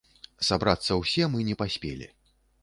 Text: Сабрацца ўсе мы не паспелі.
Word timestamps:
Сабрацца 0.47 0.97
ўсе 1.01 1.27
мы 1.35 1.45
не 1.51 1.55
паспелі. 1.61 2.09